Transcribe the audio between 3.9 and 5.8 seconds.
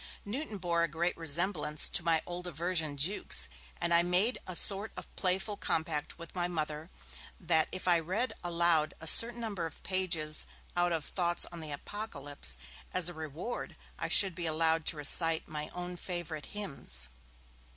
I made a sort of playful